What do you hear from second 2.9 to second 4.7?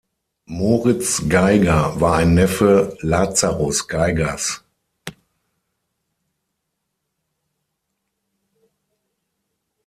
Lazarus Geigers.